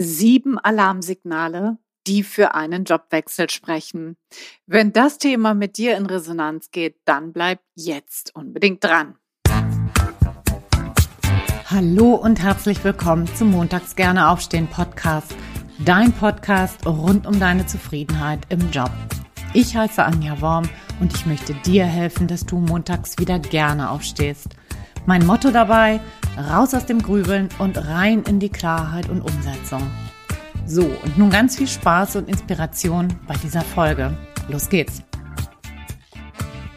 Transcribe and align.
Sieben 0.00 0.60
Alarmsignale, 0.60 1.76
die 2.06 2.22
für 2.22 2.54
einen 2.54 2.84
Jobwechsel 2.84 3.50
sprechen. 3.50 4.16
Wenn 4.64 4.92
das 4.92 5.18
Thema 5.18 5.54
mit 5.54 5.76
dir 5.76 5.96
in 5.96 6.06
Resonanz 6.06 6.70
geht, 6.70 7.00
dann 7.04 7.32
bleib 7.32 7.58
jetzt 7.74 8.32
unbedingt 8.36 8.84
dran. 8.84 9.16
Hallo 11.64 12.14
und 12.14 12.40
herzlich 12.40 12.84
willkommen 12.84 13.26
zum 13.34 13.50
Montags 13.50 13.96
gerne 13.96 14.28
aufstehen 14.28 14.68
Podcast. 14.68 15.34
Dein 15.84 16.12
Podcast 16.12 16.86
rund 16.86 17.26
um 17.26 17.40
deine 17.40 17.66
Zufriedenheit 17.66 18.46
im 18.50 18.70
Job. 18.70 18.92
Ich 19.52 19.74
heiße 19.74 20.04
Anja 20.04 20.40
Worm 20.40 20.68
und 21.00 21.12
ich 21.12 21.26
möchte 21.26 21.54
dir 21.54 21.86
helfen, 21.86 22.28
dass 22.28 22.46
du 22.46 22.58
montags 22.58 23.18
wieder 23.18 23.40
gerne 23.40 23.90
aufstehst. 23.90 24.54
Mein 25.08 25.24
Motto 25.24 25.50
dabei, 25.50 26.02
raus 26.36 26.74
aus 26.74 26.84
dem 26.84 27.00
Grübeln 27.00 27.48
und 27.58 27.78
rein 27.78 28.24
in 28.24 28.40
die 28.40 28.50
Klarheit 28.50 29.08
und 29.08 29.22
Umsetzung. 29.22 29.90
So, 30.66 30.82
und 30.82 31.16
nun 31.16 31.30
ganz 31.30 31.56
viel 31.56 31.66
Spaß 31.66 32.16
und 32.16 32.28
Inspiration 32.28 33.18
bei 33.26 33.32
dieser 33.36 33.62
Folge. 33.62 34.14
Los 34.50 34.68
geht's! 34.68 35.00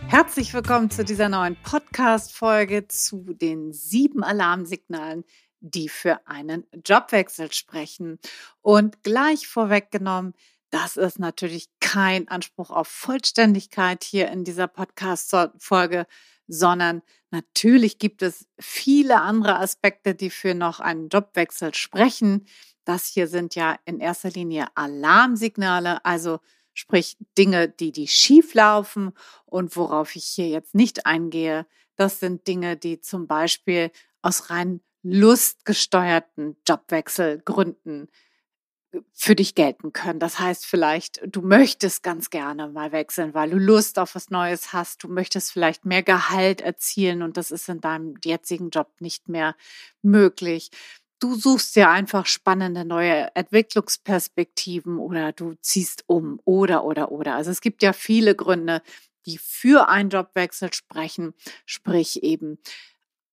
Herzlich 0.08 0.54
willkommen 0.54 0.90
zu 0.90 1.04
dieser 1.04 1.28
neuen 1.28 1.58
Podcast-Folge 1.62 2.88
zu 2.88 3.34
den 3.34 3.74
sieben 3.74 4.24
Alarmsignalen, 4.24 5.26
die 5.60 5.90
für 5.90 6.26
einen 6.26 6.66
Jobwechsel 6.86 7.52
sprechen. 7.52 8.18
Und 8.62 9.04
gleich 9.04 9.46
vorweggenommen, 9.46 10.36
das 10.70 10.96
ist 10.96 11.20
natürlich 11.20 11.68
kein 11.82 12.30
Anspruch 12.30 12.70
auf 12.70 12.88
Vollständigkeit 12.88 14.06
hier 14.06 14.30
in 14.32 14.46
dieser 14.46 14.70
Podcast-Folge, 14.70 16.08
sondern 16.48 17.02
natürlich 17.32 18.00
gibt 18.00 18.22
es 18.22 18.48
viele 18.60 19.22
andere 19.22 19.60
Aspekte, 19.60 20.16
die 20.16 20.30
für 20.30 20.54
noch 20.54 20.80
einen 20.80 21.10
Jobwechsel 21.10 21.74
sprechen. 21.74 22.46
Das 22.84 23.08
hier 23.08 23.28
sind 23.28 23.56
ja 23.56 23.78
in 23.86 24.00
erster 24.00 24.30
Linie 24.30 24.68
Alarmsignale, 24.76 26.04
also 26.06 26.40
sprich 26.74 27.18
Dinge, 27.38 27.70
die 27.70 27.92
die 27.92 28.08
schief 28.08 28.54
laufen 28.54 29.14
und 29.46 29.76
worauf 29.76 30.16
ich 30.16 30.26
hier 30.26 30.48
jetzt 30.48 30.76
nicht 30.76 31.06
eingehe. 31.06 31.66
Das 31.96 32.20
sind 32.20 32.48
Dinge, 32.48 32.78
die 32.78 33.00
zum 33.02 33.28
Beispiel 33.28 33.92
aus 34.22 34.50
rein 34.50 34.82
lustgesteuerten 35.04 36.58
Jobwechselgründen 36.68 38.08
für 39.14 39.36
dich 39.36 39.56
gelten 39.56 39.94
können. 39.94 40.20
Das 40.20 40.40
heißt 40.40 40.66
vielleicht, 40.66 41.22
du 41.26 41.42
möchtest 41.42 42.04
ganz 42.04 42.30
gerne 42.30 42.68
mal 42.68 42.92
wechseln, 42.92 43.34
weil 43.34 43.50
du 43.50 43.58
Lust 43.58 43.98
auf 44.00 44.16
was 44.16 44.30
Neues 44.30 44.74
hast. 44.74 45.04
Du 45.04 45.08
möchtest 45.08 45.52
vielleicht 45.52 45.86
mehr 45.86 46.04
Gehalt 46.04 46.62
erzielen 46.62 47.22
und 47.22 47.38
das 47.38 47.52
ist 47.52 47.70
in 47.70 47.82
deinem 47.82 48.16
jetzigen 48.24 48.70
Job 48.70 48.90
nicht 49.00 49.30
mehr 49.30 49.56
möglich. 50.02 50.72
Du 51.20 51.36
suchst 51.36 51.76
ja 51.76 51.92
einfach 51.92 52.26
spannende 52.26 52.84
neue 52.84 53.34
Entwicklungsperspektiven 53.36 54.98
oder 54.98 55.32
du 55.32 55.54
ziehst 55.62 56.04
um 56.08 56.42
oder, 56.46 56.84
oder, 56.84 57.12
oder. 57.12 57.36
Also 57.36 57.52
es 57.52 57.62
gibt 57.62 57.84
ja 57.84 57.94
viele 57.94 58.36
Gründe, 58.36 58.82
die 59.26 59.38
für 59.38 59.88
einen 59.88 60.10
Jobwechsel 60.10 60.74
sprechen, 60.74 61.34
sprich 61.66 62.24
eben 62.24 62.58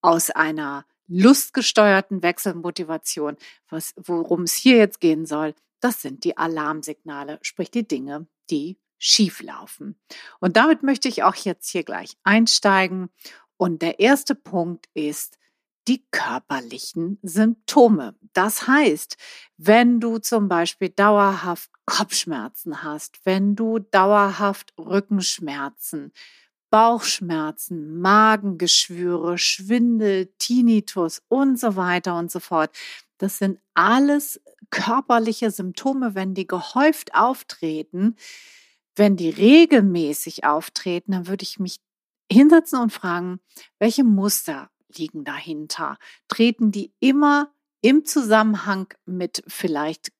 aus 0.02 0.30
einer 0.30 0.84
lustgesteuerten 1.08 2.22
Wechselmotivation. 2.22 3.36
Was, 3.68 3.94
worum 3.96 4.42
es 4.42 4.54
hier 4.54 4.76
jetzt 4.76 5.00
gehen 5.00 5.26
soll, 5.26 5.54
das 5.80 6.02
sind 6.02 6.24
die 6.24 6.36
Alarmsignale, 6.36 7.38
sprich 7.42 7.70
die 7.70 7.86
Dinge, 7.86 8.26
die 8.50 8.78
schief 8.98 9.42
laufen. 9.42 9.98
Und 10.40 10.56
damit 10.56 10.82
möchte 10.82 11.08
ich 11.08 11.22
auch 11.22 11.36
jetzt 11.36 11.70
hier 11.70 11.84
gleich 11.84 12.16
einsteigen. 12.24 13.10
Und 13.56 13.82
der 13.82 14.00
erste 14.00 14.34
Punkt 14.34 14.88
ist 14.94 15.38
die 15.86 16.04
körperlichen 16.10 17.18
Symptome. 17.22 18.14
Das 18.34 18.66
heißt, 18.66 19.16
wenn 19.56 20.00
du 20.00 20.18
zum 20.18 20.48
Beispiel 20.48 20.90
dauerhaft 20.90 21.70
Kopfschmerzen 21.86 22.82
hast, 22.82 23.24
wenn 23.24 23.56
du 23.56 23.78
dauerhaft 23.78 24.74
Rückenschmerzen, 24.78 26.12
Bauchschmerzen, 26.70 28.00
Magengeschwüre, 28.00 29.38
Schwindel, 29.38 30.32
Tinnitus 30.38 31.22
und 31.28 31.58
so 31.58 31.76
weiter 31.76 32.18
und 32.18 32.30
so 32.30 32.40
fort. 32.40 32.70
Das 33.18 33.38
sind 33.38 33.58
alles 33.74 34.40
körperliche 34.70 35.50
Symptome, 35.50 36.14
wenn 36.14 36.34
die 36.34 36.46
gehäuft 36.46 37.14
auftreten. 37.14 38.16
Wenn 38.96 39.16
die 39.16 39.30
regelmäßig 39.30 40.44
auftreten, 40.44 41.12
dann 41.12 41.26
würde 41.28 41.44
ich 41.44 41.58
mich 41.58 41.78
hinsetzen 42.30 42.80
und 42.80 42.92
fragen, 42.92 43.40
welche 43.78 44.04
Muster 44.04 44.70
liegen 44.96 45.24
dahinter? 45.24 45.98
Treten 46.28 46.72
die 46.72 46.92
immer 47.00 47.52
im 47.80 48.04
Zusammenhang 48.04 48.92
mit 49.06 49.42
vielleicht 49.46 50.12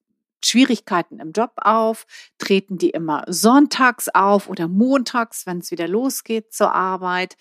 Schwierigkeiten 0.45 1.19
im 1.19 1.31
Job 1.31 1.53
auf? 1.57 2.05
Treten 2.37 2.77
die 2.77 2.89
immer 2.89 3.23
sonntags 3.27 4.09
auf 4.09 4.49
oder 4.49 4.67
montags, 4.67 5.45
wenn 5.45 5.59
es 5.59 5.71
wieder 5.71 5.87
losgeht 5.87 6.53
zur 6.53 6.73
Arbeit? 6.73 7.37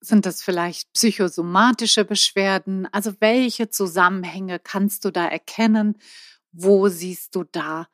Sind 0.00 0.26
das 0.26 0.42
vielleicht 0.42 0.92
psychosomatische 0.92 2.04
Beschwerden? 2.04 2.88
Also 2.92 3.14
welche 3.20 3.68
Zusammenhänge 3.68 4.58
kannst 4.58 5.04
du 5.04 5.10
da 5.10 5.26
erkennen? 5.26 5.96
Wo 6.52 6.88
siehst 6.88 7.34
du 7.36 7.44
da 7.44 7.88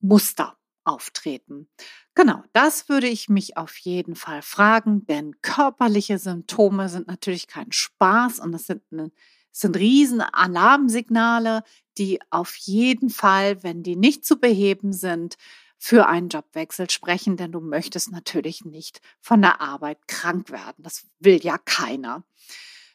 Muster 0.00 0.56
auftreten? 0.84 1.68
Genau, 2.14 2.42
das 2.52 2.88
würde 2.88 3.08
ich 3.08 3.28
mich 3.28 3.56
auf 3.56 3.76
jeden 3.78 4.16
Fall 4.16 4.42
fragen, 4.42 5.06
denn 5.06 5.40
körperliche 5.42 6.18
Symptome 6.18 6.88
sind 6.88 7.06
natürlich 7.06 7.46
kein 7.46 7.72
Spaß 7.72 8.40
und 8.40 8.52
das 8.52 8.66
sind 8.66 8.82
eine 8.90 9.10
sind 9.58 9.76
riesen 9.76 10.20
Alarmsignale, 10.20 11.64
die 11.98 12.20
auf 12.30 12.54
jeden 12.56 13.10
Fall, 13.10 13.62
wenn 13.62 13.82
die 13.82 13.96
nicht 13.96 14.24
zu 14.24 14.38
beheben 14.38 14.92
sind, 14.92 15.36
für 15.78 16.06
einen 16.06 16.28
Jobwechsel 16.28 16.90
sprechen, 16.90 17.36
denn 17.36 17.52
du 17.52 17.60
möchtest 17.60 18.10
natürlich 18.10 18.64
nicht 18.64 19.00
von 19.20 19.40
der 19.40 19.60
Arbeit 19.60 20.08
krank 20.08 20.50
werden. 20.50 20.82
Das 20.82 21.06
will 21.20 21.40
ja 21.42 21.56
keiner. 21.58 22.24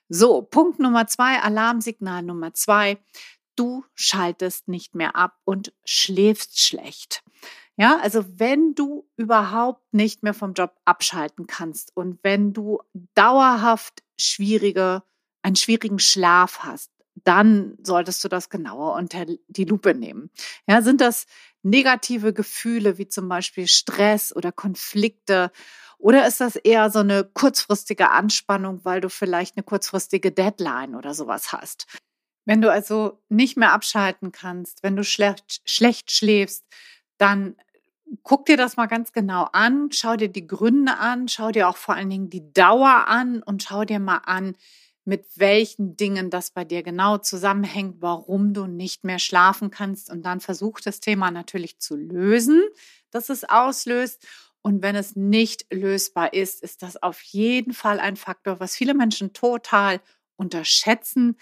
So, 0.10 0.42
Punkt 0.42 0.80
Nummer 0.80 1.08
zwei, 1.08 1.42
Alarmsignal 1.42 2.24
Nummer 2.24 2.54
zwei. 2.54 2.98
Du 3.56 3.86
schaltest 3.94 4.68
nicht 4.68 4.96
mehr 4.96 5.16
ab 5.16 5.38
und 5.46 5.74
schläfst 5.86 6.60
schlecht. 6.60 7.24
Ja, 7.78 8.00
also 8.00 8.24
wenn 8.38 8.76
du 8.76 9.08
überhaupt 9.16 9.94
nicht 9.94 10.22
mehr 10.22 10.34
vom 10.34 10.54
Job 10.54 10.76
abschalten 10.86 11.48
kannst 11.48 11.96
und 11.96 12.20
wenn 12.22 12.54
du 12.54 12.80
dauerhaft 13.16 14.04
schwierige 14.18 15.04
einen 15.44 15.56
schwierigen 15.56 16.00
Schlaf 16.00 16.60
hast, 16.60 16.92
dann 17.24 17.78
solltest 17.84 18.24
du 18.24 18.28
das 18.28 18.50
genauer 18.50 18.96
unter 18.96 19.26
die 19.48 19.66
Lupe 19.66 19.94
nehmen. 19.94 20.32
Ja, 20.68 20.82
sind 20.82 21.00
das 21.00 21.26
negative 21.62 22.34
Gefühle 22.34 22.98
wie 22.98 23.08
zum 23.08 23.30
Beispiel 23.30 23.68
Stress 23.68 24.36
oder 24.36 24.52
Konflikte 24.52 25.52
oder 26.04 26.28
ist 26.28 26.42
das 26.42 26.58
eher 26.58 26.90
so 26.90 27.00
eine 27.00 27.24
kurzfristige 27.24 28.10
Anspannung, 28.10 28.82
weil 28.84 29.00
du 29.00 29.10
vielleicht 29.10 29.56
eine 29.56 29.64
kurzfristige 29.64 30.34
Deadline 30.34 30.96
oder 30.96 31.14
sowas 31.14 31.54
hast? 31.54 31.86
Wenn 32.46 32.62
du 32.62 32.70
also 32.70 33.24
nicht 33.30 33.56
mehr 33.56 33.72
abschalten 33.72 34.34
kannst, 34.34 34.84
wenn 34.84 34.98
du 34.98 35.06
schlecht, 35.06 35.62
schlecht 35.64 36.12
schläfst, 36.12 36.66
dann 37.18 37.56
guck 38.24 38.46
dir 38.46 38.58
das 38.58 38.76
mal 38.76 38.88
ganz 38.88 39.14
genau 39.14 39.48
an, 39.54 39.92
schau 39.94 40.18
dir 40.18 40.28
die 40.28 40.46
Gründe 40.46 40.98
an, 40.98 41.30
schau 41.30 41.52
dir 41.52 41.70
auch 41.70 41.78
vor 41.78 41.96
allen 41.96 42.10
Dingen 42.10 42.30
die 42.30 42.52
Dauer 42.52 43.08
an 43.08 43.42
und 43.42 43.64
schau 43.64 43.86
dir 43.86 44.00
mal 44.00 44.22
an, 44.26 44.56
mit 45.06 45.26
welchen 45.36 45.96
Dingen 45.98 46.30
das 46.30 46.52
bei 46.52 46.64
dir 46.64 46.84
genau 46.84 47.18
zusammenhängt, 47.18 47.98
warum 48.00 48.54
du 48.54 48.68
nicht 48.68 49.04
mehr 49.04 49.20
schlafen 49.20 49.70
kannst. 49.70 50.10
Und 50.10 50.24
dann 50.24 50.40
versuch 50.40 50.80
das 50.80 51.00
Thema 51.00 51.32
natürlich 51.32 51.80
zu 51.80 51.96
lösen, 51.96 52.62
dass 53.12 53.30
es 53.30 53.44
auslöst. 53.44 54.26
Und 54.62 54.82
wenn 54.82 54.96
es 54.96 55.16
nicht 55.16 55.66
lösbar 55.74 56.34
ist, 56.34 56.64
ist 56.64 56.84
das 56.84 57.02
auf 57.02 57.22
jeden 57.22 57.74
Fall 57.74 58.00
ein 58.00 58.16
Faktor, 58.16 58.60
was 58.62 58.76
viele 58.76 58.94
Menschen 58.94 59.34
total 59.34 60.00
unterschätzen, 60.38 61.36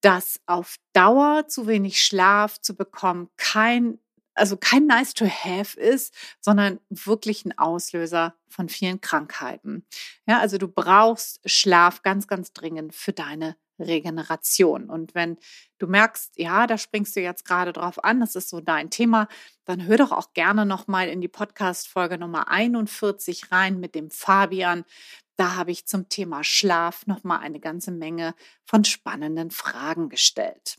dass 0.00 0.40
auf 0.46 0.76
Dauer 0.92 1.48
zu 1.48 1.66
wenig 1.66 2.04
Schlaf 2.04 2.60
zu 2.60 2.76
bekommen 2.76 3.28
kein 3.36 3.98
also 4.34 4.56
kein 4.56 4.86
nice 4.86 5.14
to 5.14 5.26
have 5.26 5.78
ist, 5.78 6.14
sondern 6.40 6.80
wirklich 6.88 7.44
ein 7.44 7.56
Auslöser 7.56 8.34
von 8.48 8.68
vielen 8.68 9.00
Krankheiten. 9.00 9.86
Ja, 10.26 10.40
also 10.40 10.58
du 10.58 10.68
brauchst 10.68 11.40
Schlaf 11.48 12.02
ganz, 12.02 12.26
ganz 12.26 12.52
dringend 12.52 12.94
für 12.94 13.12
deine 13.12 13.56
Regeneration. 13.78 14.88
Und 14.88 15.14
wenn 15.14 15.36
du 15.78 15.86
merkst, 15.86 16.38
ja, 16.38 16.66
da 16.66 16.78
springst 16.78 17.16
du 17.16 17.20
jetzt 17.20 17.44
gerade 17.44 17.72
drauf 17.72 18.02
an, 18.04 18.20
das 18.20 18.36
ist 18.36 18.48
so 18.48 18.60
dein 18.60 18.90
Thema, 18.90 19.28
dann 19.64 19.86
hör 19.86 19.96
doch 19.96 20.12
auch 20.12 20.32
gerne 20.32 20.64
nochmal 20.64 21.08
in 21.08 21.20
die 21.20 21.28
Podcast-Folge 21.28 22.18
Nummer 22.18 22.48
41 22.48 23.50
rein 23.50 23.80
mit 23.80 23.94
dem 23.94 24.10
Fabian. 24.10 24.84
Da 25.36 25.56
habe 25.56 25.72
ich 25.72 25.86
zum 25.86 26.08
Thema 26.08 26.44
Schlaf 26.44 27.06
nochmal 27.06 27.40
eine 27.40 27.58
ganze 27.58 27.90
Menge 27.90 28.34
von 28.64 28.84
spannenden 28.84 29.50
Fragen 29.50 30.08
gestellt. 30.08 30.76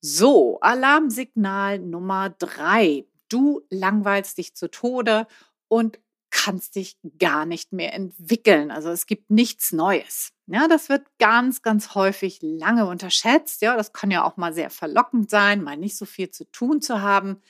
So, 0.00 0.60
Alarmsignal 0.60 1.80
Nummer 1.80 2.30
drei. 2.30 3.04
Du 3.28 3.62
langweilst 3.70 4.38
dich 4.38 4.54
zu 4.54 4.70
Tode 4.70 5.26
und 5.66 5.98
kannst 6.30 6.76
dich 6.76 6.98
gar 7.18 7.46
nicht 7.46 7.72
mehr 7.72 7.94
entwickeln. 7.94 8.70
Also 8.70 8.90
es 8.90 9.06
gibt 9.06 9.30
nichts 9.30 9.72
Neues. 9.72 10.30
Ja, 10.46 10.68
das 10.68 10.88
wird 10.88 11.06
ganz, 11.18 11.62
ganz 11.62 11.94
häufig 11.94 12.38
lange 12.42 12.86
unterschätzt. 12.86 13.60
Ja, 13.62 13.76
das 13.76 13.92
kann 13.92 14.10
ja 14.10 14.24
auch 14.24 14.36
mal 14.36 14.52
sehr 14.54 14.70
verlockend 14.70 15.30
sein, 15.30 15.62
mal 15.62 15.76
nicht 15.76 15.96
so 15.96 16.04
viel 16.06 16.30
zu 16.30 16.44
tun 16.50 16.80
zu 16.80 17.02
haben. 17.02 17.40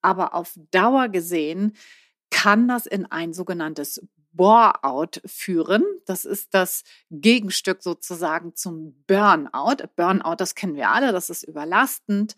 Aber 0.00 0.34
auf 0.34 0.54
Dauer 0.70 1.08
gesehen 1.08 1.76
kann 2.30 2.68
das 2.68 2.86
in 2.86 3.06
ein 3.06 3.34
sogenanntes 3.34 4.00
Bore-out 4.32 5.20
führen. 5.24 5.84
Das 6.06 6.24
ist 6.24 6.54
das 6.54 6.82
Gegenstück 7.10 7.82
sozusagen 7.82 8.54
zum 8.54 9.02
Burnout. 9.06 9.84
Burnout, 9.96 10.36
das 10.36 10.54
kennen 10.54 10.76
wir 10.76 10.90
alle, 10.90 11.12
das 11.12 11.30
ist 11.30 11.42
überlastend. 11.42 12.36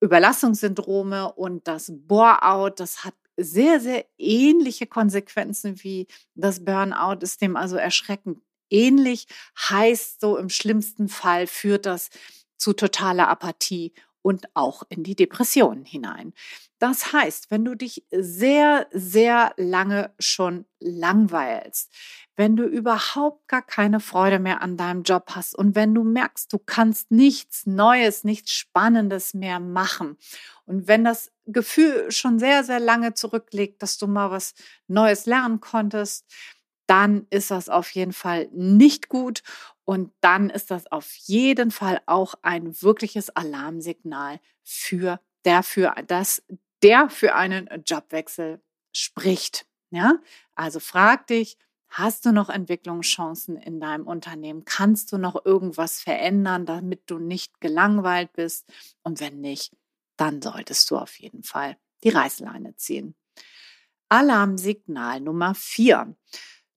Überlastungssyndrome 0.00 1.32
und 1.32 1.66
das 1.66 1.92
Bore-out, 1.94 2.80
das 2.80 3.04
hat 3.04 3.14
sehr, 3.36 3.80
sehr 3.80 4.04
ähnliche 4.18 4.86
Konsequenzen 4.86 5.82
wie 5.82 6.06
das 6.34 6.64
Burnout, 6.64 7.18
ist 7.22 7.40
dem 7.40 7.56
also 7.56 7.76
erschreckend 7.76 8.38
ähnlich, 8.70 9.26
heißt 9.58 10.20
so 10.20 10.36
im 10.36 10.48
schlimmsten 10.48 11.08
Fall 11.08 11.46
führt 11.46 11.86
das 11.86 12.10
zu 12.56 12.72
totaler 12.72 13.28
Apathie 13.28 13.92
und 14.24 14.46
auch 14.54 14.82
in 14.88 15.04
die 15.04 15.14
Depression 15.16 15.84
hinein. 15.84 16.32
Das 16.78 17.12
heißt, 17.12 17.50
wenn 17.50 17.64
du 17.64 17.74
dich 17.74 18.06
sehr, 18.10 18.86
sehr 18.90 19.52
lange 19.58 20.14
schon 20.18 20.64
langweilst, 20.80 21.92
wenn 22.34 22.56
du 22.56 22.64
überhaupt 22.64 23.46
gar 23.48 23.60
keine 23.62 24.00
Freude 24.00 24.38
mehr 24.38 24.62
an 24.62 24.78
deinem 24.78 25.02
Job 25.02 25.32
hast 25.34 25.54
und 25.54 25.74
wenn 25.74 25.94
du 25.94 26.02
merkst, 26.04 26.50
du 26.52 26.58
kannst 26.58 27.10
nichts 27.10 27.66
Neues, 27.66 28.24
nichts 28.24 28.52
Spannendes 28.52 29.34
mehr 29.34 29.60
machen 29.60 30.16
und 30.64 30.88
wenn 30.88 31.04
das 31.04 31.30
Gefühl 31.46 32.10
schon 32.10 32.38
sehr, 32.38 32.64
sehr 32.64 32.80
lange 32.80 33.12
zurückliegt, 33.12 33.82
dass 33.82 33.98
du 33.98 34.06
mal 34.06 34.30
was 34.30 34.54
Neues 34.88 35.26
lernen 35.26 35.60
konntest, 35.60 36.24
dann 36.86 37.26
ist 37.30 37.50
das 37.50 37.68
auf 37.68 37.90
jeden 37.90 38.12
Fall 38.12 38.48
nicht 38.52 39.08
gut 39.08 39.42
und 39.84 40.12
dann 40.20 40.50
ist 40.50 40.70
das 40.70 40.90
auf 40.90 41.14
jeden 41.14 41.70
Fall 41.70 42.00
auch 42.06 42.34
ein 42.42 42.80
wirkliches 42.82 43.30
Alarmsignal 43.30 44.40
für 44.62 45.20
der 45.44 45.62
für 45.62 45.94
das 46.06 46.42
der 46.82 47.08
für 47.08 47.34
einen 47.34 47.68
Jobwechsel 47.86 48.62
spricht. 48.92 49.66
Ja, 49.90 50.18
also 50.54 50.80
frag 50.80 51.26
dich, 51.28 51.56
hast 51.88 52.26
du 52.26 52.32
noch 52.32 52.48
Entwicklungschancen 52.48 53.56
in 53.56 53.80
deinem 53.80 54.06
Unternehmen? 54.06 54.64
Kannst 54.64 55.12
du 55.12 55.18
noch 55.18 55.44
irgendwas 55.44 56.00
verändern, 56.00 56.66
damit 56.66 57.02
du 57.06 57.18
nicht 57.18 57.60
gelangweilt 57.60 58.32
bist? 58.32 58.68
Und 59.02 59.20
wenn 59.20 59.40
nicht, 59.40 59.72
dann 60.16 60.42
solltest 60.42 60.90
du 60.90 60.96
auf 60.98 61.18
jeden 61.18 61.42
Fall 61.42 61.76
die 62.02 62.10
Reißleine 62.10 62.76
ziehen. 62.76 63.14
Alarmsignal 64.08 65.20
Nummer 65.20 65.54
vier. 65.54 66.16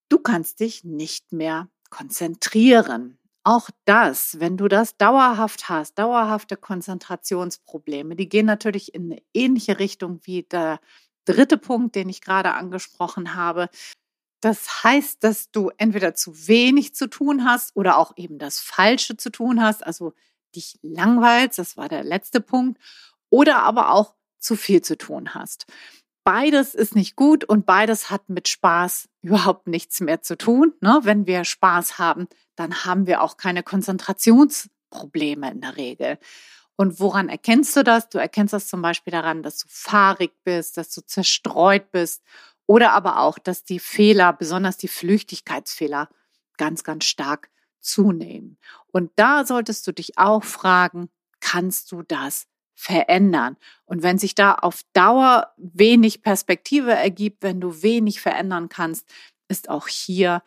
Du 0.10 0.20
kannst 0.20 0.60
dich 0.62 0.84
nicht 0.84 1.34
mehr 1.34 1.70
konzentrieren. 1.90 3.18
Auch 3.44 3.70
das, 3.86 4.40
wenn 4.40 4.58
du 4.58 4.68
das 4.68 4.98
dauerhaft 4.98 5.70
hast, 5.70 5.98
dauerhafte 5.98 6.58
Konzentrationsprobleme, 6.58 8.16
die 8.16 8.28
gehen 8.28 8.46
natürlich 8.46 8.94
in 8.94 9.12
eine 9.12 9.22
ähnliche 9.34 9.80
Richtung 9.80 10.20
wie 10.24 10.44
der 10.44 10.80
dritte 11.26 11.58
Punkt, 11.58 11.96
den 11.96 12.10
ich 12.10 12.22
gerade 12.22 12.54
angesprochen 12.54 13.36
habe. 13.36 13.70
Das 14.42 14.84
heißt, 14.84 15.24
dass 15.24 15.52
du 15.52 15.72
entweder 15.78 16.14
zu 16.14 16.48
wenig 16.48 16.94
zu 16.94 17.10
tun 17.10 17.46
hast 17.46 17.76
oder 17.76 17.98
auch 17.98 18.14
eben 18.18 18.38
das 18.38 18.60
Falsche 18.60 19.18
zu 19.18 19.32
tun 19.32 19.62
hast, 19.62 19.86
also 19.86 20.14
dich 20.56 20.80
langweilst, 20.82 21.58
das 21.60 21.78
war 21.78 21.90
der 21.90 22.04
letzte 22.04 22.42
Punkt, 22.42 22.80
oder 23.30 23.64
aber 23.64 23.92
auch 23.92 24.16
zu 24.40 24.56
viel 24.56 24.82
zu 24.82 24.98
tun 24.98 25.34
hast. 25.34 25.66
Beides 26.28 26.76
ist 26.76 26.94
nicht 26.94 27.16
gut 27.16 27.46
und 27.46 27.66
beides 27.66 28.10
hat 28.10 28.28
mit 28.28 28.50
Spaß 28.50 29.08
überhaupt 29.22 29.68
nichts 29.68 30.02
mehr 30.02 30.22
zu 30.22 30.38
tun. 30.38 30.74
Ne? 30.82 31.00
Wenn 31.04 31.26
wir 31.26 31.46
Spaß 31.46 32.00
haben, 32.00 32.28
dann 32.58 32.84
haben 32.84 33.08
wir 33.08 33.22
auch 33.22 33.38
keine 33.38 33.64
Konzentrationsprobleme 33.64 35.50
in 35.50 35.62
der 35.62 35.78
Regel. 35.78 36.20
Und 36.76 37.00
woran 37.00 37.30
erkennst 37.30 37.78
du 37.78 37.84
das? 37.86 38.10
Du 38.10 38.18
erkennst 38.18 38.54
das 38.54 38.68
zum 38.68 38.82
Beispiel 38.82 39.12
daran, 39.12 39.42
dass 39.42 39.60
du 39.60 39.68
fahrig 39.70 40.34
bist, 40.44 40.76
dass 40.76 40.90
du 40.90 41.00
zerstreut 41.00 41.94
bist 41.94 42.22
oder 42.66 42.92
aber 42.92 43.22
auch, 43.22 43.40
dass 43.40 43.64
die 43.64 43.80
Fehler, 43.80 44.34
besonders 44.34 44.76
die 44.76 44.90
Flüchtigkeitsfehler, 44.90 46.10
ganz, 46.58 46.84
ganz 46.84 47.06
stark 47.06 47.50
zunehmen. 47.80 48.58
Und 48.88 49.12
da 49.16 49.46
solltest 49.46 49.88
du 49.88 49.94
dich 49.94 50.18
auch 50.18 50.44
fragen, 50.44 51.08
kannst 51.40 51.90
du 51.94 52.02
das 52.02 52.48
verändern. 52.78 53.58
Und 53.86 54.04
wenn 54.04 54.20
sich 54.20 54.36
da 54.36 54.54
auf 54.54 54.82
Dauer 54.94 55.52
wenig 55.58 56.22
Perspektive 56.22 56.92
ergibt, 56.92 57.42
wenn 57.42 57.60
du 57.60 57.82
wenig 57.82 58.22
verändern 58.22 58.70
kannst, 58.70 59.10
ist 59.50 59.70
auch 59.70 59.88
hier 59.88 60.44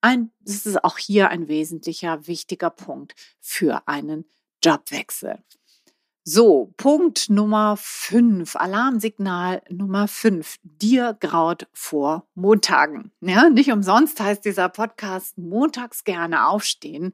ein, 0.00 0.30
ist 0.44 0.66
es 0.66 0.82
auch 0.82 0.98
hier 0.98 1.28
ein 1.28 1.46
wesentlicher, 1.46 2.26
wichtiger 2.26 2.70
Punkt 2.70 3.14
für 3.40 3.86
einen 3.86 4.24
Jobwechsel. 4.62 5.38
So, 6.26 6.72
Punkt 6.78 7.28
Nummer 7.28 7.76
fünf, 7.78 8.56
Alarmsignal 8.56 9.60
Nummer 9.68 10.08
fünf. 10.08 10.56
Dir 10.62 11.14
graut 11.20 11.68
vor 11.74 12.26
Montagen. 12.34 13.12
Ja, 13.20 13.50
nicht 13.50 13.70
umsonst 13.70 14.18
heißt 14.20 14.42
dieser 14.42 14.70
Podcast 14.70 15.36
montags 15.36 16.02
gerne 16.04 16.46
aufstehen. 16.46 17.12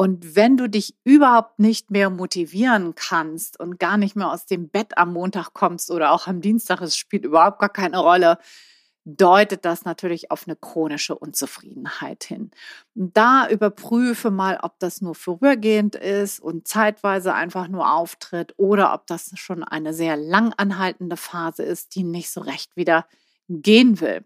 Und 0.00 0.36
wenn 0.36 0.56
du 0.56 0.68
dich 0.68 0.94
überhaupt 1.02 1.58
nicht 1.58 1.90
mehr 1.90 2.08
motivieren 2.08 2.94
kannst 2.94 3.58
und 3.58 3.80
gar 3.80 3.96
nicht 3.96 4.14
mehr 4.14 4.30
aus 4.30 4.46
dem 4.46 4.68
Bett 4.68 4.96
am 4.96 5.12
Montag 5.12 5.54
kommst 5.54 5.90
oder 5.90 6.12
auch 6.12 6.28
am 6.28 6.40
Dienstag, 6.40 6.80
es 6.82 6.96
spielt 6.96 7.24
überhaupt 7.24 7.58
gar 7.58 7.68
keine 7.68 7.98
Rolle, 7.98 8.38
deutet 9.04 9.64
das 9.64 9.84
natürlich 9.84 10.30
auf 10.30 10.46
eine 10.46 10.54
chronische 10.54 11.16
Unzufriedenheit 11.16 12.22
hin. 12.22 12.52
Und 12.94 13.16
da 13.16 13.48
überprüfe 13.48 14.30
mal, 14.30 14.60
ob 14.62 14.78
das 14.78 15.00
nur 15.00 15.16
vorübergehend 15.16 15.96
ist 15.96 16.38
und 16.38 16.68
zeitweise 16.68 17.34
einfach 17.34 17.66
nur 17.66 17.92
auftritt 17.92 18.54
oder 18.56 18.94
ob 18.94 19.08
das 19.08 19.32
schon 19.34 19.64
eine 19.64 19.92
sehr 19.92 20.16
lang 20.16 20.54
anhaltende 20.56 21.16
Phase 21.16 21.64
ist, 21.64 21.96
die 21.96 22.04
nicht 22.04 22.30
so 22.30 22.40
recht 22.40 22.76
wieder 22.76 23.04
gehen 23.48 24.00
will. 24.00 24.24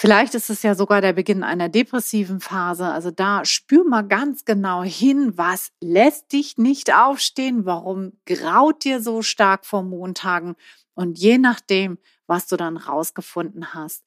Vielleicht 0.00 0.36
ist 0.36 0.48
es 0.48 0.62
ja 0.62 0.76
sogar 0.76 1.00
der 1.00 1.12
Beginn 1.12 1.42
einer 1.42 1.68
depressiven 1.68 2.38
Phase. 2.38 2.86
Also 2.86 3.10
da 3.10 3.44
spür 3.44 3.82
mal 3.84 4.06
ganz 4.06 4.44
genau 4.44 4.84
hin, 4.84 5.32
was 5.36 5.72
lässt 5.80 6.32
dich 6.32 6.56
nicht 6.56 6.94
aufstehen, 6.94 7.64
warum 7.64 8.12
graut 8.24 8.84
dir 8.84 9.02
so 9.02 9.22
stark 9.22 9.66
vor 9.66 9.82
Montagen 9.82 10.54
und 10.94 11.18
je 11.18 11.38
nachdem, 11.38 11.98
was 12.28 12.46
du 12.46 12.56
dann 12.56 12.76
rausgefunden 12.76 13.74
hast, 13.74 14.04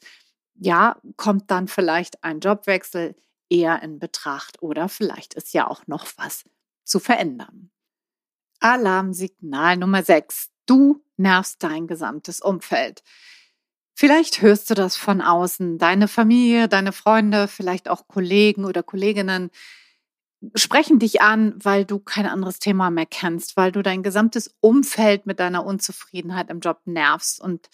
ja, 0.55 0.95
kommt 1.17 1.51
dann 1.51 1.67
vielleicht 1.67 2.23
ein 2.23 2.39
Jobwechsel 2.39 3.15
eher 3.49 3.83
in 3.83 3.99
Betracht 3.99 4.61
oder 4.61 4.87
vielleicht 4.87 5.33
ist 5.33 5.53
ja 5.53 5.67
auch 5.67 5.87
noch 5.87 6.07
was 6.15 6.45
zu 6.85 6.99
verändern. 6.99 7.69
Alarmsignal 8.61 9.75
Nummer 9.75 10.03
6. 10.03 10.51
Du 10.65 11.03
nervst 11.17 11.61
dein 11.61 11.87
gesamtes 11.87 12.39
Umfeld. 12.39 13.03
Vielleicht 14.01 14.41
hörst 14.41 14.67
du 14.67 14.73
das 14.73 14.97
von 14.97 15.21
außen. 15.21 15.77
Deine 15.77 16.07
Familie, 16.07 16.67
deine 16.67 16.91
Freunde, 16.91 17.47
vielleicht 17.47 17.87
auch 17.87 18.07
Kollegen 18.07 18.65
oder 18.65 18.81
Kolleginnen 18.81 19.51
sprechen 20.55 20.97
dich 20.97 21.21
an, 21.21 21.53
weil 21.63 21.85
du 21.85 21.99
kein 21.99 22.25
anderes 22.25 22.57
Thema 22.57 22.89
mehr 22.89 23.05
kennst, 23.05 23.57
weil 23.57 23.71
du 23.71 23.83
dein 23.83 24.01
gesamtes 24.01 24.55
Umfeld 24.59 25.27
mit 25.27 25.39
deiner 25.39 25.63
Unzufriedenheit 25.63 26.49
im 26.49 26.61
Job 26.61 26.79
nervst 26.85 27.39
und 27.39 27.69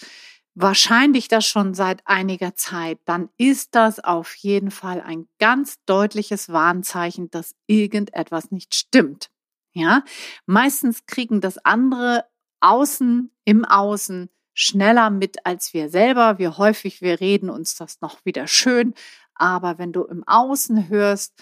wahrscheinlich 0.53 1.29
das 1.29 1.45
schon 1.45 1.73
seit 1.73 2.01
einiger 2.03 2.55
Zeit, 2.55 2.99
dann 3.05 3.29
ist 3.37 3.73
das 3.73 4.01
auf 4.01 4.35
jeden 4.35 4.69
Fall 4.69 4.99
ein 4.99 5.29
ganz 5.39 5.77
deutliches 5.85 6.49
Warnzeichen, 6.49 7.31
dass 7.31 7.55
irgendetwas 7.67 8.51
nicht 8.51 8.75
stimmt. 8.75 9.29
Ja, 9.73 10.03
meistens 10.45 11.05
kriegen 11.05 11.39
das 11.39 11.57
andere 11.57 12.25
außen 12.59 13.31
im 13.45 13.63
Außen 13.63 14.29
schneller 14.57 15.11
mit 15.11 15.45
als 15.45 15.73
wir 15.73 15.89
selber. 15.89 16.39
Wir 16.39 16.57
häufig, 16.57 17.01
wir 17.01 17.21
reden 17.21 17.49
uns 17.49 17.75
das 17.75 18.01
noch 18.01 18.25
wieder 18.25 18.47
schön. 18.47 18.95
Aber 19.35 19.77
wenn 19.77 19.93
du 19.93 20.03
im 20.03 20.27
Außen 20.27 20.89
hörst, 20.89 21.33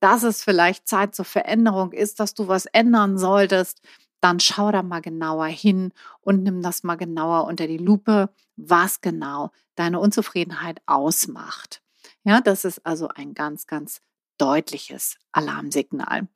dass 0.00 0.24
es 0.24 0.42
vielleicht 0.42 0.88
Zeit 0.88 1.14
zur 1.14 1.24
Veränderung 1.24 1.92
ist, 1.92 2.18
dass 2.18 2.34
du 2.34 2.48
was 2.48 2.66
ändern 2.66 3.16
solltest, 3.16 3.80
dann 4.20 4.40
schau 4.40 4.72
da 4.72 4.82
mal 4.82 5.00
genauer 5.00 5.46
hin 5.46 5.92
und 6.20 6.42
nimm 6.42 6.62
das 6.62 6.82
mal 6.82 6.96
genauer 6.96 7.46
unter 7.46 7.68
die 7.68 7.78
Lupe, 7.78 8.30
was 8.56 9.00
genau 9.00 9.50
deine 9.76 10.00
Unzufriedenheit 10.00 10.80
ausmacht. 10.86 11.80
Ja, 12.24 12.40
das 12.40 12.64
ist 12.64 12.84
also 12.84 13.08
ein 13.08 13.34
ganz, 13.34 13.66
ganz 13.68 14.00
deutliches 14.36 15.16
Alarmsignal. 15.30 16.26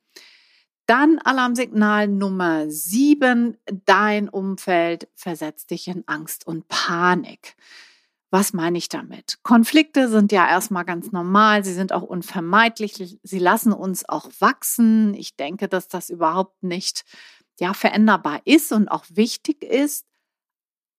Dann 0.89 1.19
Alarmsignal 1.19 2.07
Nummer 2.07 2.67
sieben. 2.71 3.57
Dein 3.85 4.27
Umfeld 4.27 5.07
versetzt 5.13 5.69
dich 5.69 5.87
in 5.87 6.03
Angst 6.07 6.47
und 6.47 6.67
Panik. 6.67 7.55
Was 8.31 8.53
meine 8.53 8.79
ich 8.79 8.89
damit? 8.89 9.37
Konflikte 9.43 10.09
sind 10.09 10.31
ja 10.31 10.49
erstmal 10.49 10.85
ganz 10.85 11.11
normal, 11.11 11.63
sie 11.63 11.73
sind 11.75 11.93
auch 11.93 12.01
unvermeidlich, 12.01 13.19
sie 13.21 13.37
lassen 13.37 13.71
uns 13.71 14.09
auch 14.09 14.31
wachsen. 14.39 15.13
Ich 15.13 15.35
denke, 15.35 15.67
dass 15.67 15.89
das 15.89 16.09
überhaupt 16.09 16.63
nicht 16.63 17.05
ja 17.59 17.75
veränderbar 17.75 18.41
ist 18.45 18.71
und 18.71 18.87
auch 18.89 19.05
wichtig 19.09 19.63
ist, 19.63 20.07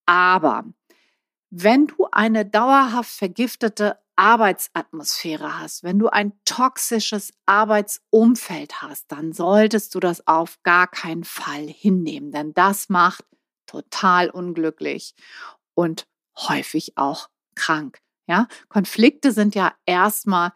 aber 0.07 0.67
Wenn 1.51 1.89
du 1.89 2.07
eine 2.13 2.47
dauerhaft 2.47 3.11
vergiftete 3.11 3.99
Arbeitsatmosphäre 4.21 5.59
hast, 5.59 5.83
wenn 5.83 5.99
du 5.99 6.09
ein 6.09 6.35
toxisches 6.45 7.33
Arbeitsumfeld 7.47 8.83
hast, 8.83 9.11
dann 9.11 9.33
solltest 9.33 9.95
du 9.95 10.01
das 10.01 10.27
auf 10.27 10.59
gar 10.63 10.89
keinen 10.89 11.25
Fall 11.25 11.67
hinnehmen, 11.67 12.31
denn 12.31 12.53
das 12.53 12.91
macht 12.91 13.25
total 13.65 14.29
unglücklich 14.29 15.15
und 15.73 16.07
häufig 16.37 16.99
auch 16.99 17.31
krank. 17.55 18.01
Ja, 18.27 18.47
Konflikte 18.69 19.33
sind 19.33 19.55
ja 19.55 19.73
erstmal 19.87 20.53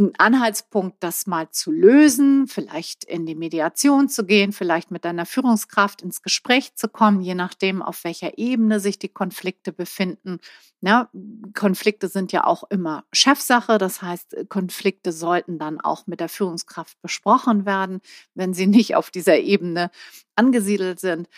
ein 0.00 0.12
Anhaltspunkt, 0.18 0.96
das 1.00 1.26
mal 1.26 1.50
zu 1.50 1.70
lösen, 1.70 2.48
vielleicht 2.48 3.04
in 3.04 3.26
die 3.26 3.34
Mediation 3.34 4.08
zu 4.08 4.24
gehen, 4.24 4.52
vielleicht 4.52 4.90
mit 4.90 5.04
deiner 5.04 5.26
Führungskraft 5.26 6.02
ins 6.02 6.22
Gespräch 6.22 6.74
zu 6.74 6.88
kommen, 6.88 7.20
je 7.20 7.34
nachdem, 7.34 7.82
auf 7.82 8.02
welcher 8.04 8.38
Ebene 8.38 8.80
sich 8.80 8.98
die 8.98 9.10
Konflikte 9.10 9.72
befinden. 9.72 10.38
Ja, 10.80 11.10
Konflikte 11.54 12.08
sind 12.08 12.32
ja 12.32 12.44
auch 12.44 12.64
immer 12.70 13.04
Chefsache, 13.12 13.76
das 13.76 14.00
heißt, 14.00 14.48
Konflikte 14.48 15.12
sollten 15.12 15.58
dann 15.58 15.80
auch 15.80 16.06
mit 16.06 16.20
der 16.20 16.30
Führungskraft 16.30 17.00
besprochen 17.02 17.66
werden, 17.66 18.00
wenn 18.34 18.54
sie 18.54 18.66
nicht 18.66 18.96
auf 18.96 19.10
dieser 19.10 19.38
Ebene 19.38 19.90
angesiedelt 20.34 20.98
sind. 21.00 21.28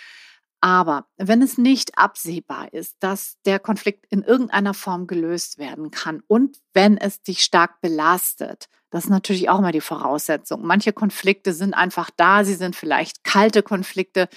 Aber 0.62 1.06
wenn 1.16 1.42
es 1.42 1.58
nicht 1.58 1.98
absehbar 1.98 2.72
ist, 2.72 2.94
dass 3.00 3.36
der 3.44 3.58
Konflikt 3.58 4.06
in 4.10 4.22
irgendeiner 4.22 4.74
Form 4.74 5.08
gelöst 5.08 5.58
werden 5.58 5.90
kann 5.90 6.22
und 6.28 6.58
wenn 6.72 6.96
es 6.96 7.20
dich 7.20 7.42
stark 7.42 7.80
belastet, 7.80 8.68
das 8.90 9.04
ist 9.04 9.10
natürlich 9.10 9.48
auch 9.48 9.60
mal 9.60 9.72
die 9.72 9.80
Voraussetzung. 9.80 10.64
Manche 10.64 10.92
Konflikte 10.92 11.52
sind 11.52 11.74
einfach 11.74 12.10
da, 12.16 12.44
sie 12.44 12.54
sind 12.54 12.76
vielleicht 12.76 13.24
kalte 13.24 13.64
Konflikte. 13.64 14.28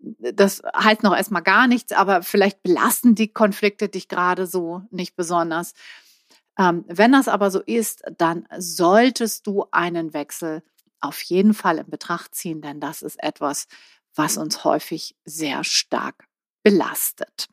Das 0.00 0.62
heißt 0.76 1.04
noch 1.04 1.16
erstmal 1.16 1.42
gar 1.42 1.68
nichts, 1.68 1.92
aber 1.92 2.24
vielleicht 2.24 2.64
belasten 2.64 3.14
die 3.14 3.32
Konflikte 3.32 3.88
dich 3.88 4.08
gerade 4.08 4.48
so 4.48 4.82
nicht 4.90 5.14
besonders. 5.14 5.74
Ähm, 6.58 6.84
wenn 6.88 7.12
das 7.12 7.28
aber 7.28 7.52
so 7.52 7.60
ist, 7.60 8.02
dann 8.18 8.48
solltest 8.58 9.46
du 9.46 9.66
einen 9.70 10.12
Wechsel 10.12 10.64
auf 11.00 11.22
jeden 11.22 11.54
Fall 11.54 11.78
in 11.78 11.88
Betracht 11.88 12.34
ziehen, 12.34 12.62
denn 12.62 12.80
das 12.80 13.02
ist 13.02 13.22
etwas, 13.22 13.68
was 14.14 14.36
uns 14.36 14.64
häufig 14.64 15.16
sehr 15.24 15.64
stark 15.64 16.26
belastet. 16.62 17.48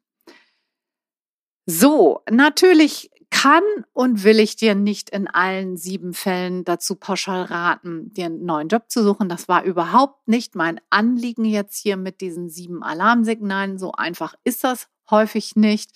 So, 1.66 2.22
natürlich 2.30 3.12
kann 3.30 3.64
und 3.94 4.24
will 4.24 4.40
ich 4.40 4.56
dir 4.56 4.76
nicht 4.76 5.10
in 5.12 5.28
allen 5.28 5.78
sieben 5.78 6.14
Fällen 6.14 6.64
dazu 6.64 6.96
pauschal 6.96 7.44
raten, 7.44 8.12
dir 8.14 8.26
einen 8.26 8.44
neuen 8.44 8.68
Job 8.70 8.90
zu 8.90 9.04
suchen. 9.04 9.30
Das 9.30 9.48
war 9.48 9.64
überhaupt 9.64 10.28
nicht 10.28 10.56
mein 10.56 10.82
Anliegen 10.90 11.46
jetzt 11.46 11.78
hier 11.78 11.96
mit 11.96 12.22
diesen 12.22 12.50
sieben 12.50 12.84
Alarmsignalen. 12.84 13.78
So 13.78 13.92
einfach 13.92 14.34
ist 14.44 14.64
das 14.64 14.88
häufig 15.10 15.56
nicht. 15.56 15.92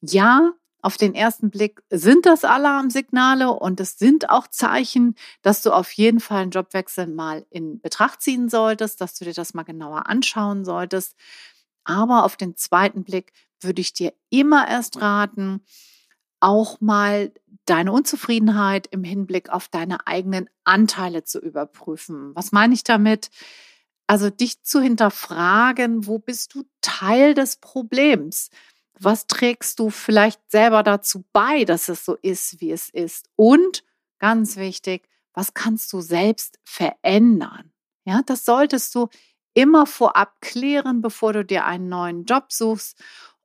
Ja, 0.00 0.52
auf 0.84 0.98
den 0.98 1.14
ersten 1.14 1.50
Blick 1.50 1.82
sind 1.88 2.26
das 2.26 2.44
Alarmsignale 2.44 3.50
und 3.50 3.80
es 3.80 3.98
sind 3.98 4.28
auch 4.28 4.46
Zeichen, 4.48 5.14
dass 5.40 5.62
du 5.62 5.70
auf 5.70 5.90
jeden 5.92 6.20
Fall 6.20 6.42
einen 6.42 6.50
Jobwechsel 6.50 7.06
mal 7.06 7.46
in 7.48 7.80
Betracht 7.80 8.20
ziehen 8.20 8.50
solltest, 8.50 9.00
dass 9.00 9.14
du 9.14 9.24
dir 9.24 9.32
das 9.32 9.54
mal 9.54 9.62
genauer 9.62 10.08
anschauen 10.08 10.66
solltest. 10.66 11.16
Aber 11.84 12.24
auf 12.24 12.36
den 12.36 12.56
zweiten 12.56 13.02
Blick 13.02 13.32
würde 13.60 13.80
ich 13.80 13.94
dir 13.94 14.12
immer 14.28 14.68
erst 14.68 15.00
raten, 15.00 15.64
auch 16.40 16.82
mal 16.82 17.32
deine 17.64 17.90
Unzufriedenheit 17.90 18.86
im 18.88 19.04
Hinblick 19.04 19.48
auf 19.48 19.68
deine 19.68 20.06
eigenen 20.06 20.50
Anteile 20.64 21.24
zu 21.24 21.40
überprüfen. 21.40 22.34
Was 22.34 22.52
meine 22.52 22.74
ich 22.74 22.84
damit? 22.84 23.30
Also 24.06 24.28
dich 24.28 24.62
zu 24.62 24.82
hinterfragen, 24.82 26.06
wo 26.06 26.18
bist 26.18 26.54
du 26.54 26.64
Teil 26.82 27.32
des 27.32 27.56
Problems? 27.56 28.50
Was 29.00 29.26
trägst 29.26 29.78
du 29.78 29.90
vielleicht 29.90 30.40
selber 30.50 30.82
dazu 30.82 31.24
bei, 31.32 31.64
dass 31.64 31.88
es 31.88 32.04
so 32.04 32.14
ist, 32.16 32.60
wie 32.60 32.70
es 32.70 32.88
ist? 32.88 33.28
Und 33.36 33.84
ganz 34.18 34.56
wichtig, 34.56 35.08
was 35.32 35.54
kannst 35.54 35.92
du 35.92 36.00
selbst 36.00 36.58
verändern? 36.64 37.72
Ja, 38.04 38.20
das 38.24 38.44
solltest 38.44 38.94
du 38.94 39.08
immer 39.54 39.86
vorab 39.86 40.40
klären, 40.40 41.00
bevor 41.00 41.32
du 41.32 41.44
dir 41.44 41.64
einen 41.64 41.88
neuen 41.88 42.24
Job 42.24 42.52
suchst. 42.52 43.02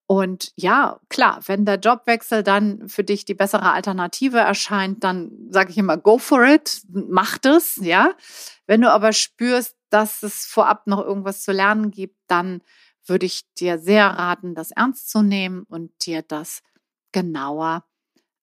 Und 0.07 0.51
ja, 0.55 0.99
klar, 1.09 1.39
wenn 1.45 1.65
der 1.65 1.75
Jobwechsel 1.75 2.41
dann 2.41 2.89
für 2.89 3.03
dich 3.03 3.25
die 3.25 3.35
bessere 3.35 3.71
Alternative 3.71 4.39
erscheint, 4.39 5.03
dann 5.03 5.31
sage 5.51 5.69
ich 5.69 5.77
immer, 5.77 5.97
go 5.97 6.17
for 6.17 6.43
it, 6.43 6.81
mach 6.89 7.37
das, 7.37 7.75
ja. 7.77 8.13
Wenn 8.65 8.81
du 8.81 8.91
aber 8.91 9.13
spürst, 9.13 9.77
dass 9.91 10.23
es 10.23 10.45
vorab 10.45 10.87
noch 10.87 10.99
irgendwas 10.99 11.43
zu 11.43 11.51
lernen 11.51 11.91
gibt, 11.91 12.17
dann 12.27 12.61
würde 13.09 13.25
ich 13.25 13.43
dir 13.55 13.79
sehr 13.79 14.05
raten, 14.05 14.55
das 14.55 14.71
ernst 14.71 15.09
zu 15.09 15.21
nehmen 15.21 15.63
und 15.63 15.91
dir 16.05 16.21
das 16.21 16.61
genauer 17.11 17.83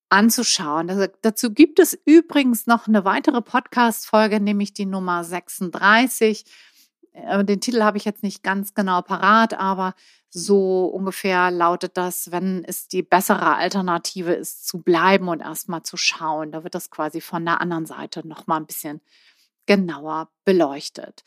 anzuschauen. 0.08 0.90
Also 0.90 1.06
dazu 1.22 1.52
gibt 1.52 1.78
es 1.78 1.98
übrigens 2.04 2.66
noch 2.66 2.86
eine 2.86 3.04
weitere 3.04 3.42
Podcast-Folge, 3.42 4.40
nämlich 4.40 4.72
die 4.72 4.86
Nummer 4.86 5.24
36. 5.24 6.44
Äh, 7.12 7.44
den 7.44 7.60
Titel 7.60 7.82
habe 7.82 7.98
ich 7.98 8.04
jetzt 8.04 8.22
nicht 8.22 8.42
ganz 8.42 8.74
genau 8.74 9.02
parat, 9.02 9.54
aber 9.54 9.94
so 10.28 10.86
ungefähr 10.86 11.50
lautet 11.50 11.96
das, 11.96 12.30
wenn 12.30 12.62
es 12.64 12.88
die 12.88 13.02
bessere 13.02 13.56
Alternative 13.56 14.34
ist, 14.34 14.66
zu 14.66 14.82
bleiben 14.82 15.28
und 15.28 15.40
erstmal 15.40 15.82
zu 15.82 15.96
schauen. 15.96 16.52
Da 16.52 16.62
wird 16.62 16.74
das 16.74 16.90
quasi 16.90 17.20
von 17.20 17.44
der 17.44 17.60
anderen 17.60 17.86
Seite 17.86 18.26
nochmal 18.26 18.60
ein 18.60 18.66
bisschen 18.66 19.00
genauer 19.66 20.30
beleuchtet. 20.44 21.24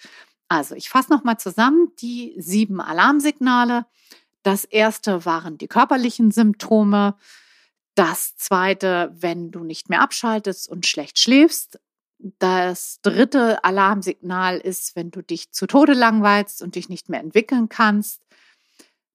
Also, 0.50 0.76
ich 0.76 0.90
fasse 0.90 1.12
nochmal 1.12 1.38
zusammen 1.38 1.94
die 2.00 2.36
sieben 2.38 2.82
Alarmsignale. 2.82 3.86
Das 4.44 4.66
erste 4.66 5.26
waren 5.26 5.58
die 5.58 5.68
körperlichen 5.68 6.32
Symptome. 6.32 7.16
Das 7.96 8.36
zweite, 8.36 9.12
wenn 9.14 9.52
du 9.52 9.64
nicht 9.64 9.90
mehr 9.90 10.02
abschaltest 10.02 10.68
und 10.68 10.88
schlecht 10.88 11.20
schläfst. 11.20 11.80
Das 12.18 13.00
dritte 13.02 13.64
Alarmsignal 13.64 14.58
ist, 14.58 14.96
wenn 14.96 15.12
du 15.12 15.22
dich 15.22 15.52
zu 15.52 15.68
Tode 15.68 15.94
langweilst 15.94 16.62
und 16.62 16.76
dich 16.76 16.90
nicht 16.90 17.10
mehr 17.10 17.22
entwickeln 17.22 17.70
kannst. 17.70 18.22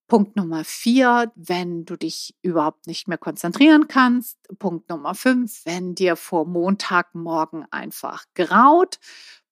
Punkt 0.07 0.37
Nummer 0.37 0.65
vier, 0.65 1.33
wenn 1.35 1.85
du 1.87 1.97
dich 1.97 2.37
überhaupt 2.43 2.87
nicht 2.87 3.09
mehr 3.09 3.19
konzentrieren 3.19 3.89
kannst. 3.89 4.39
Punkt 4.59 4.89
Nummer 4.89 5.15
fünf, 5.15 5.65
wenn 5.65 5.95
dir 5.95 6.17
vor 6.17 6.47
Montagmorgen 6.47 7.67
einfach 7.71 8.25
graut. 8.35 8.99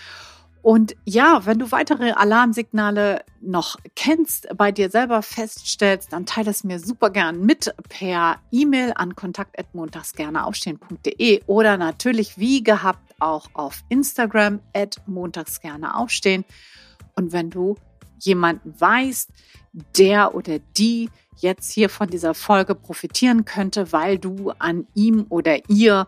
Und 0.62 0.94
ja, 1.04 1.44
wenn 1.46 1.58
du 1.58 1.72
weitere 1.72 2.12
Alarmsignale 2.12 3.24
noch 3.40 3.76
kennst, 3.94 4.46
bei 4.56 4.70
dir 4.72 4.90
selber 4.90 5.22
feststellst, 5.22 6.12
dann 6.12 6.26
teile 6.26 6.50
es 6.50 6.64
mir 6.64 6.78
super 6.78 7.08
gern 7.08 7.46
mit 7.46 7.74
per 7.88 8.36
E-Mail 8.52 8.92
an 8.94 9.16
kontakt@montagsgerneaufstehen.de 9.16 11.44
oder 11.46 11.78
natürlich 11.78 12.36
wie 12.36 12.62
gehabt 12.62 13.14
auch 13.20 13.46
auf 13.54 13.82
Instagram 13.88 14.60
at 14.74 15.00
montagsgerneaufstehen. 15.06 16.44
Und 17.14 17.32
wenn 17.32 17.48
du 17.48 17.76
jemanden 18.18 18.78
weißt, 18.78 19.30
der 19.96 20.34
oder 20.34 20.58
die 20.76 21.08
jetzt 21.36 21.72
hier 21.72 21.88
von 21.88 22.08
dieser 22.08 22.34
Folge 22.34 22.74
profitieren 22.74 23.46
könnte, 23.46 23.92
weil 23.92 24.18
du 24.18 24.52
an 24.58 24.86
ihm 24.94 25.24
oder 25.30 25.70
ihr 25.70 26.06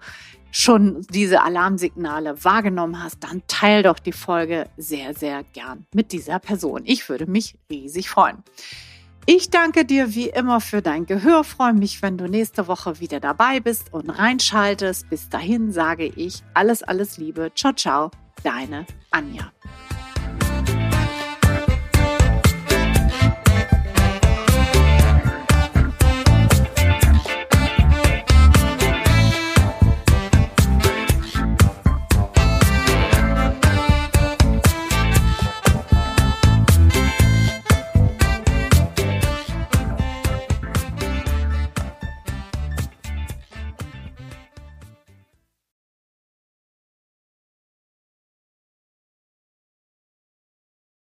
schon 0.52 1.04
diese 1.10 1.42
Alarmsignale 1.42 2.44
wahrgenommen 2.44 3.02
hast, 3.02 3.24
dann 3.24 3.42
teil 3.48 3.82
doch 3.82 3.98
die 3.98 4.12
Folge 4.12 4.68
sehr, 4.76 5.14
sehr 5.14 5.42
gern 5.52 5.86
mit 5.92 6.12
dieser 6.12 6.38
Person. 6.38 6.82
Ich 6.84 7.08
würde 7.08 7.26
mich 7.26 7.56
riesig 7.68 8.08
freuen. 8.08 8.44
Ich 9.24 9.50
danke 9.50 9.84
dir 9.84 10.14
wie 10.14 10.28
immer 10.28 10.60
für 10.60 10.82
dein 10.82 11.06
Gehör, 11.06 11.44
freue 11.44 11.74
mich, 11.74 12.02
wenn 12.02 12.18
du 12.18 12.28
nächste 12.28 12.66
Woche 12.66 12.98
wieder 13.00 13.20
dabei 13.20 13.60
bist 13.60 13.92
und 13.92 14.10
reinschaltest. 14.10 15.08
Bis 15.10 15.28
dahin 15.28 15.72
sage 15.72 16.06
ich 16.06 16.42
alles, 16.54 16.82
alles 16.82 17.18
Liebe. 17.18 17.52
Ciao, 17.54 17.72
ciao, 17.72 18.10
deine 18.42 18.84
Anja. 19.10 19.52